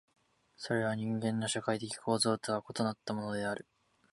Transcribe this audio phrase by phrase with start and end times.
[0.57, 3.67] それは人間の社会的構造とは異なったものである。